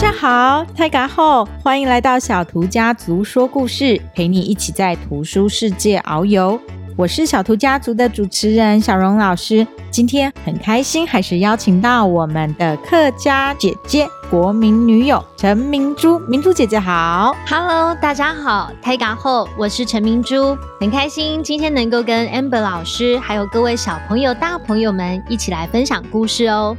[0.00, 6.56] 大家好，大家好，欢迎来到小图家族说故事，陪你一起在图书世界遨游。
[6.96, 16.16] 我是小图家族的主持人小蓉老师，今天很开心，还是邀请到我们的客家姐姐、国民女友陈明珠。
[16.20, 26.76] 明珠姐姐好，Hello，大家好，大家好，我是陈明珠，很开心今天能够跟 Amber 老师还有各位小朋友、大朋友们一起来分享故事哦。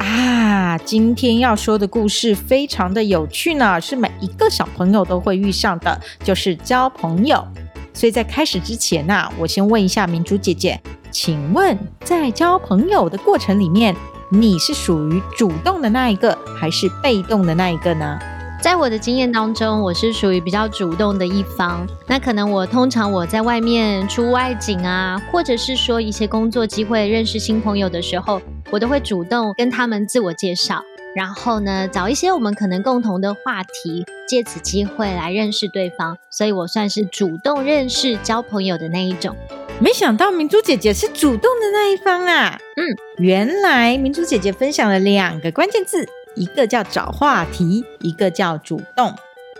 [0.00, 7.46] 啊，今天要说的故事非常的有趣呢，是每一个小朋友都会遇上的，就是交朋友。
[7.92, 13.94] 所以在开始之前呢，我先问一下明珠姐姐，请问在交朋友的过程里面，
[14.30, 18.18] 你是属于主动的那一个，还是被动的那一个呢？
[18.62, 21.86] 在我的经验当中，我是属于比较主动的一方。
[22.06, 28.40] 那可能我通常我在外面出外景啊，或者是说一些工作机会认识新朋友的时候，
[28.70, 30.82] 我都会主动跟他们自我介绍，
[31.14, 36.16] 然后呢，找一些我们可能共同的话题，借此机会来认识对方。
[36.30, 39.36] 所以我算是主动认识、交朋友的那一种。
[39.80, 42.58] 没想到明珠姐姐是主动的那一方啊！
[42.76, 42.84] 嗯，
[43.18, 46.06] 原来明珠姐姐分享了两个关键字。
[46.36, 49.12] 一个叫找话题，一个叫主动，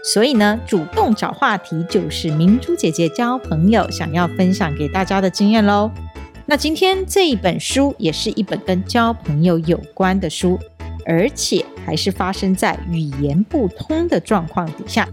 [0.05, 5.91] 所以呢，主动找话题就是明珠姐姐交朋友想要分享给大家的经验喽。
[6.51, 10.59] 那今天这一本书也是一本跟交朋友有关的书，
[11.07, 15.07] 而且还是发生在语言不通的状况底下。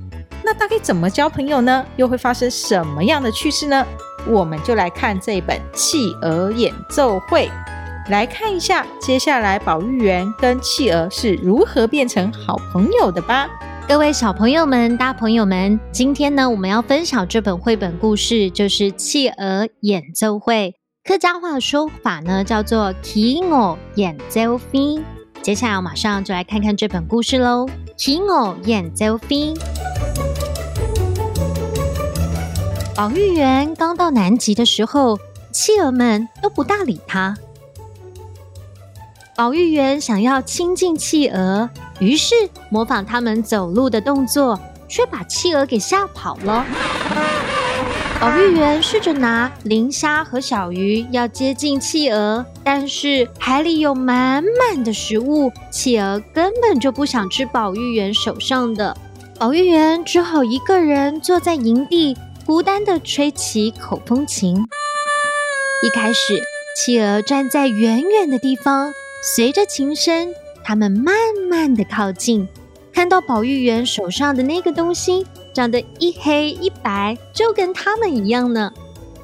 [0.44, 1.86] 那大概怎么交朋友呢？
[1.96, 3.86] 又会发生什么样的趣事呢？
[4.28, 7.48] 我们就来看这本《企鹅演奏会》。
[8.10, 13.48] 来看一下，接下来保育员跟企鹅是如何变成好朋友的吧。
[13.88, 20.74] 各位小朋友们、大朋友们，今天呢，我们要分享这本绘本故事，就是《企鹅演奏会》。
[21.08, 25.02] 客家话的说法呢，叫做“企鹅演奏会”。
[25.42, 27.66] 接下来，我马上就来看看这本故事喽。
[27.96, 29.54] 企鹅演奏会。
[32.94, 35.18] 保育员刚到南极的时候，
[35.54, 37.38] 企鹅们都不大理他。
[39.34, 41.70] 保育员想要亲近企鹅，
[42.02, 42.36] 于是
[42.70, 44.60] 模仿他们走路的动作，
[44.90, 46.66] 却把企鹅给吓跑了。
[48.20, 58.98] 保育员试着拿磷虾和小鱼要接近企鹅，但是海里有满满的食物，企鹅根本就不想吃保育员手上的。
[59.38, 64.66] 保育员只好一个人坐在营地，孤单地吹起口风琴。
[65.84, 66.42] 一开始，
[66.76, 68.92] 企鹅站在远远的地方。
[69.36, 70.34] 随着琴声，
[70.64, 71.14] 它们慢
[71.52, 72.48] 慢的靠近，
[72.92, 75.28] 看到保育员手上的那个东西，
[75.58, 78.72] 长得一黑一白，就跟他们一样呢。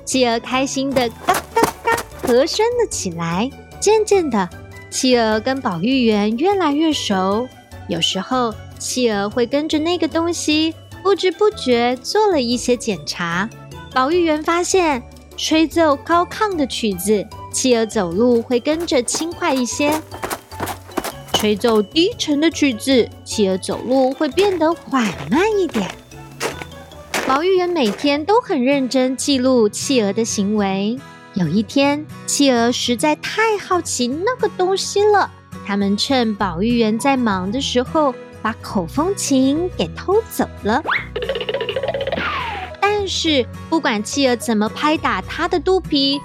[0.04, 3.48] 企鹅开心的嘎嘎嘎和声了起来。
[3.80, 4.50] 渐渐的，
[4.90, 7.48] 企鹅跟保育员越来越熟。
[7.88, 10.74] 有时候，企鹅会跟着那个东西，
[11.04, 13.48] 不知不觉做了一些检查。
[13.94, 15.04] 保育员发现，
[15.38, 17.24] 吹奏高亢的曲子。
[17.52, 19.94] 企鹅走路会跟着轻快一些，
[21.34, 25.88] 吹奏低沉的曲子，企鹅走路会变得缓慢一点。
[27.26, 31.00] 保育员每天都很认真记录企鹅的行为。
[31.34, 35.32] 有一天，企鹅实在太好奇那个东西了，
[35.66, 40.84] 他们趁保育员在忙的时候，把口风琴给偷走了。
[42.82, 46.20] 但是，不管企鹅怎么拍打它的肚皮，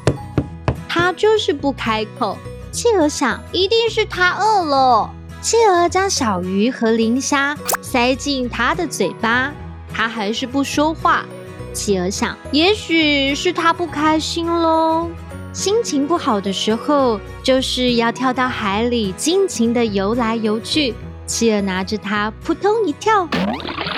[0.88, 2.36] 它就是不开口。
[2.72, 5.10] 企鹅想，一定是它饿了。
[5.40, 9.54] 企鹅将小鱼和磷虾塞进它的嘴巴，
[9.98, 11.26] 他还是不说话。
[11.72, 15.08] 企鹅想，也许是他不开心喽。
[15.52, 20.94] 心情不好的时候，就是要跳到海里尽情的游来游去。
[21.26, 23.28] 企鹅拿着它扑通一跳，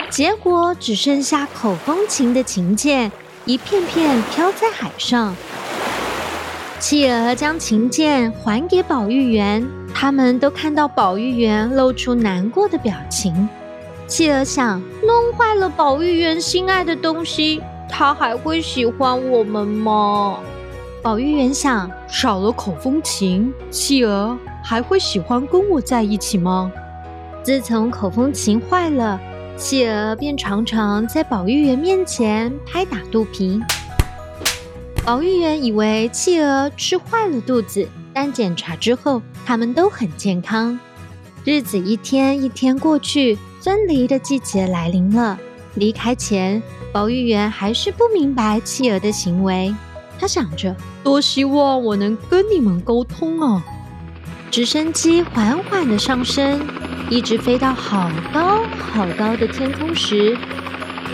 [0.08, 3.12] 结果只剩下口风琴的琴键，
[3.44, 5.36] 一片片飘在海上。
[6.78, 13.46] 企鹅将琴键还给保育员，他们都看到保育员露出难过的表情。
[14.10, 20.40] 企鹅想，弄坏了保育员心爱的东西，他还会喜欢我们吗？
[21.00, 26.72] 保育员想，少了口风琴，企鹅还会喜欢跟我在一起吗？
[27.44, 29.20] 自从口风琴坏了，
[29.56, 33.60] 企鹅便常常在保育员面前拍打肚皮。
[35.04, 40.76] 保育员以为企鹅吃坏了肚子，但检查之后，它们都很健康。
[41.44, 45.38] 日子一天一天过去，分离的季节来临了。
[45.74, 49.74] 离开前，保育员还是不明白企鹅的行为。
[50.18, 53.64] 他想着：多希望我能跟你们沟通啊！
[54.50, 56.60] 直升机缓缓的上升，
[57.08, 60.36] 一直飞到好高好高的天空时，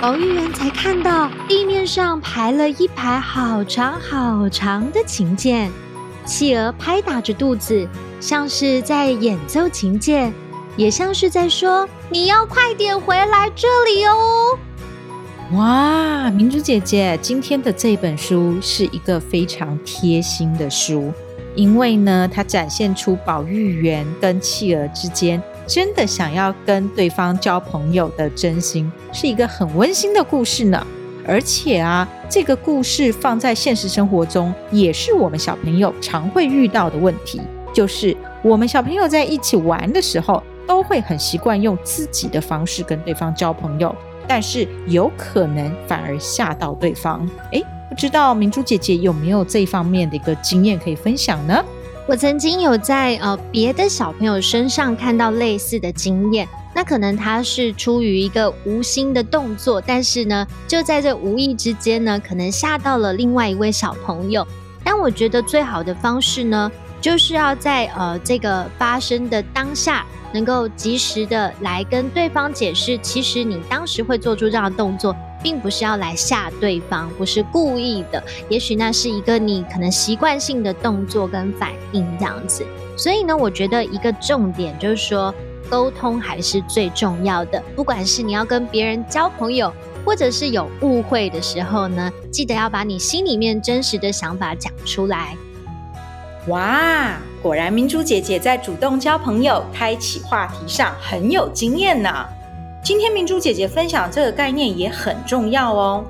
[0.00, 5.70] 保育员才看到地面上排了一排好长好长的琴键。
[6.26, 7.88] 企鹅拍打着肚子，
[8.20, 10.34] 像是在演奏琴键，
[10.76, 14.58] 也像是在说：“你要快点回来这里哦。”
[15.54, 21.12] 哇，明珠姐姐，今天的这本书是一个非常贴心的书，
[21.54, 30.84] 因为呢，它展现出保育员跟企鹅之间真的想要跟对方交朋友的真心，是一个很温馨的故事呢。
[31.26, 37.40] 而且啊，这个故事放在现实生活中，也是我们小朋友常会遇到的问题，
[37.72, 43.94] 就是我们小朋友在一起玩的时候，都会很习惯用自己的方式跟对方交朋友。
[44.28, 47.24] 但是有可能反而吓到对方。
[47.52, 51.64] 诶，不知道明珠姐姐有没有这方面的一个经验可以分享呢？
[52.08, 56.48] 我曾经有在呃别的小朋友身上看到类似的经验。
[56.76, 64.46] 那可能他是出于一个无心的动作，但是呢，就在这无意之间呢，可能吓到了另外一位小朋友。
[64.84, 66.70] 但我觉得最好的方式呢，
[67.00, 70.04] 就是要在呃这个发生的当下。
[70.32, 78.22] 能够及时的来跟对方解释，其实你当时会做出这样的动作，并不是要来吓对方，不是故意的。
[78.50, 82.66] 也许那是一个你可能习惯性的动作跟反应这样子。
[82.98, 85.34] 所以呢，我觉得一个重点就是说，
[85.70, 87.62] 沟通还是最重要的。
[87.74, 89.72] 不管是你要跟别人交朋友，
[90.04, 95.36] 或者是有误会的时候呢，记得要把你心里面真实的想法讲出来。
[96.48, 102.08] 哇，果然明珠姐姐在主动交朋友、开启话题上很有经验呢。
[102.84, 106.04] 今天明珠姐姐分享这个概念也很重要哦。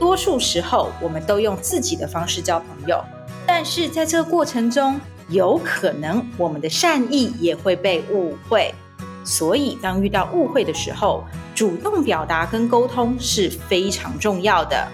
[0.00, 3.04] 多数时候我们都用自己的方式交朋友，
[3.46, 4.98] 但是在这个过程中，
[5.28, 8.74] 有可能我们的善意也会被误会。
[9.24, 11.24] 所以当遇到误会的时候，
[11.54, 14.88] 主动表达跟沟通是非常重要的。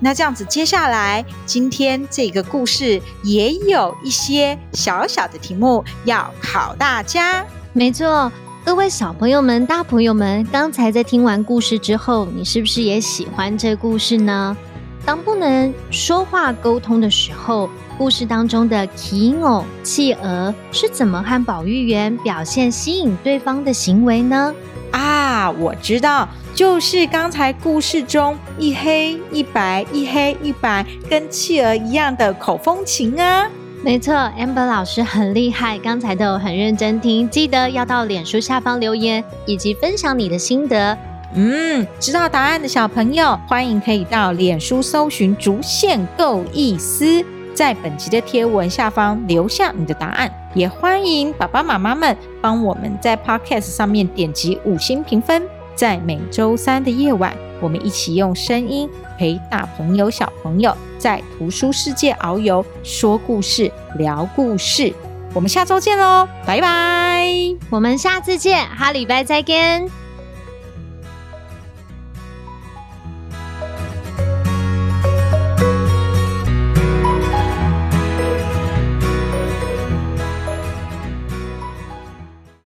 [0.00, 7.46] 那这样子，接下来今天这个故事也有一些小小的题目要考大家。
[7.72, 8.30] 没错，
[8.64, 14.56] 各位小朋友们、大朋友们，刚才在听完故事之后，你是不是也喜欢这故事呢？
[15.04, 17.68] 当不能说话沟通的时候，
[17.98, 24.54] 故事当中的奇偶企鹅是怎么和保育员表现吸引对方的行为呢？
[24.92, 26.28] 啊，我知道。
[26.54, 33.48] 就是刚才故事中一黑一白，一黑一白，跟企鹅一样的口风琴啊！
[33.82, 40.96] 没错，Amber 老师很厉害，刚才都有很认真听，记得要到脸书下方留言以及分享你的心得。
[41.34, 47.24] 嗯，知道答案的小朋友，欢迎可以到脸书搜寻“竹县够意思”，
[47.54, 50.30] 在本集的贴文下方留下你的答案。
[50.54, 55.42] 也欢迎爸爸妈妈们帮我们在 Podcast 上面点击五星评分。
[55.74, 58.86] 在每周三的夜晚，我们一起用声音
[59.18, 64.92] 陪大朋友、小朋友在图书世界遨游，说故事、聊故事。
[65.32, 67.26] 我们下周见喽，拜拜！
[67.70, 70.01] 我们下次见，哈礼拜再见。